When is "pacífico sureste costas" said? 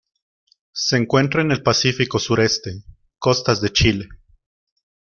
1.61-3.61